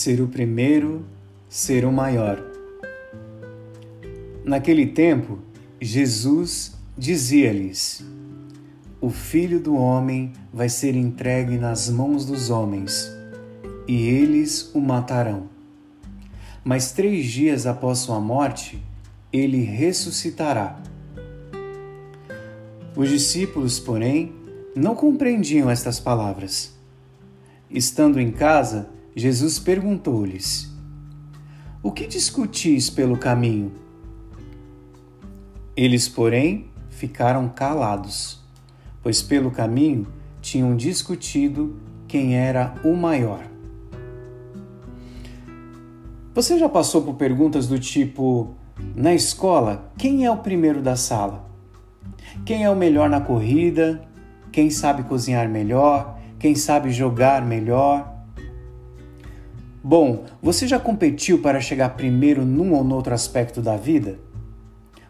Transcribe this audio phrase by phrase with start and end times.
[0.00, 1.04] ser o primeiro,
[1.46, 2.42] ser o maior.
[4.42, 5.38] Naquele tempo,
[5.78, 8.02] Jesus dizia-lhes:
[8.98, 13.12] O filho do homem vai ser entregue nas mãos dos homens,
[13.86, 15.50] e eles o matarão.
[16.64, 18.82] Mas três dias após sua morte,
[19.30, 20.82] ele ressuscitará.
[22.96, 24.32] Os discípulos, porém,
[24.74, 26.74] não compreendiam estas palavras.
[27.70, 30.72] Estando em casa, Jesus perguntou-lhes:
[31.82, 33.72] O que discutis pelo caminho?
[35.76, 38.40] Eles, porém, ficaram calados,
[39.02, 40.06] pois pelo caminho
[40.40, 43.50] tinham discutido quem era o maior.
[46.34, 48.54] Você já passou por perguntas do tipo:
[48.94, 51.48] na escola, quem é o primeiro da sala?
[52.44, 54.02] Quem é o melhor na corrida?
[54.52, 56.18] Quem sabe cozinhar melhor?
[56.38, 58.19] Quem sabe jogar melhor?
[59.82, 64.18] Bom, você já competiu para chegar primeiro num ou noutro aspecto da vida?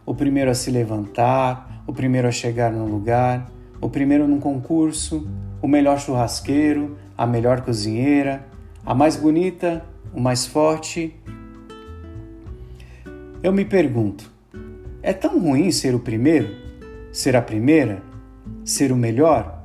[0.07, 5.29] O primeiro a se levantar, o primeiro a chegar no lugar, o primeiro num concurso,
[5.61, 8.47] o melhor churrasqueiro, a melhor cozinheira,
[8.87, 11.17] a mais bonita, o mais forte.
[13.43, 14.31] Eu me pergunto:
[15.03, 16.55] é tão ruim ser o primeiro?
[17.13, 18.05] Ser a primeira?
[18.65, 19.65] Ser o melhor?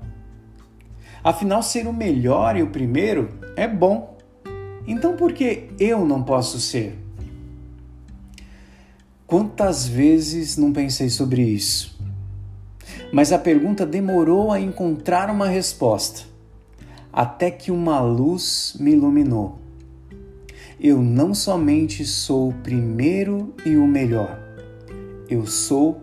[1.23, 4.14] Afinal, ser o melhor e o primeiro é bom.
[4.87, 6.95] Então por que eu não posso ser?
[9.25, 11.99] Quantas vezes não pensei sobre isso?
[13.11, 16.23] Mas a pergunta demorou a encontrar uma resposta,
[17.11, 19.57] até que uma luz me iluminou.
[20.79, 24.39] Eu não somente sou o primeiro e o melhor,
[25.27, 25.99] eu sou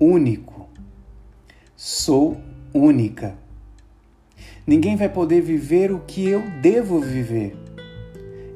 [0.00, 0.70] único.
[1.76, 2.40] Sou
[2.72, 3.36] única.
[4.66, 7.61] Ninguém vai poder viver o que eu devo viver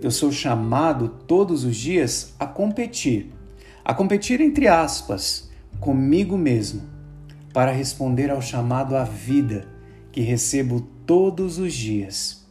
[0.03, 3.33] eu sou chamado todos os dias a competir,
[3.85, 6.83] a competir entre aspas, comigo mesmo,
[7.53, 9.67] para responder ao chamado à vida
[10.13, 12.47] que recebo todos os dias.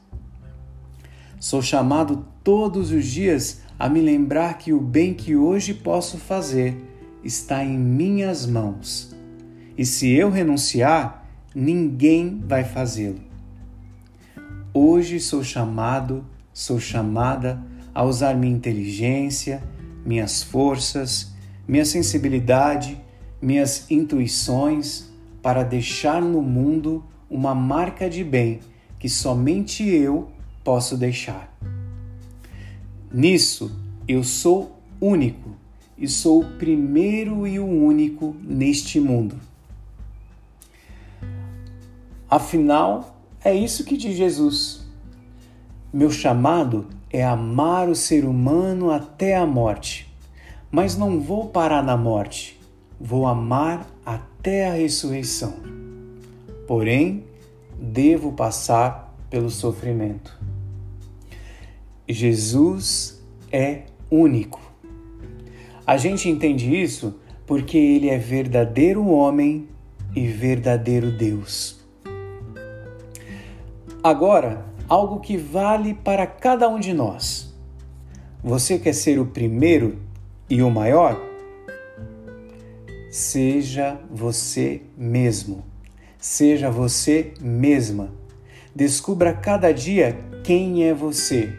[1.39, 6.75] Sou chamado todos os dias a me lembrar que o bem que hoje posso fazer
[7.23, 9.15] está em minhas mãos.
[9.77, 13.19] E se eu renunciar, ninguém vai fazê-lo.
[14.73, 16.25] Hoje sou chamado
[16.55, 17.61] sou chamada
[17.93, 19.61] a usar minha inteligência,
[20.05, 21.33] minhas forças,
[21.67, 22.97] minha sensibilidade,
[23.41, 25.09] minhas intuições
[25.41, 28.61] para deixar no mundo uma marca de bem
[28.97, 30.29] que somente eu
[30.63, 31.53] posso deixar.
[33.11, 33.69] Nisso
[34.07, 35.57] eu sou único
[35.97, 39.37] e sou o primeiro e o único neste mundo.
[42.29, 44.84] Afinal, é isso que diz Jesus.
[45.95, 50.13] Meu chamado é amar o ser humano até a morte,
[50.69, 52.59] mas não vou parar na morte,
[52.99, 55.53] vou amar até a ressurreição.
[56.67, 57.23] Porém,
[57.79, 60.37] devo passar pelo sofrimento.
[62.09, 64.59] Jesus é único.
[65.87, 69.69] A gente entende isso porque ele é verdadeiro homem
[70.13, 71.79] e verdadeiro Deus.
[74.03, 77.53] Agora, algo que vale para cada um de nós.
[78.43, 79.99] Você quer ser o primeiro
[80.49, 81.19] e o maior?
[83.09, 85.63] Seja você mesmo.
[86.19, 88.13] Seja você mesma.
[88.75, 91.53] Descubra cada dia quem é você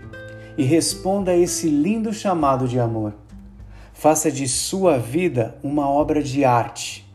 [0.56, 3.14] e responda a esse lindo chamado de amor.
[3.92, 7.06] Faça de sua vida uma obra de arte.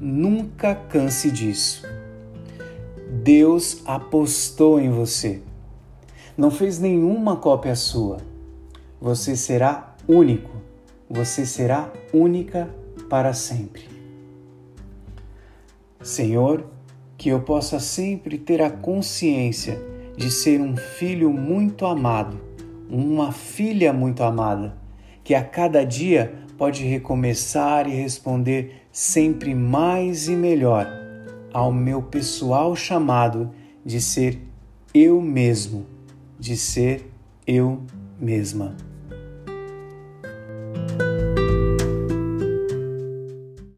[0.00, 1.86] Nunca canse disso.
[3.22, 5.40] Deus apostou em você.
[6.36, 8.18] Não fez nenhuma cópia sua.
[9.00, 10.50] Você será único.
[11.08, 12.68] Você será única
[13.08, 13.84] para sempre.
[16.02, 16.66] Senhor,
[17.16, 19.80] que eu possa sempre ter a consciência
[20.16, 22.40] de ser um filho muito amado,
[22.90, 24.76] uma filha muito amada,
[25.22, 31.03] que a cada dia pode recomeçar e responder sempre mais e melhor
[31.54, 33.52] ao meu pessoal chamado
[33.86, 34.42] de ser
[34.92, 35.86] eu mesmo,
[36.36, 37.08] de ser
[37.46, 37.80] eu
[38.20, 38.76] mesma.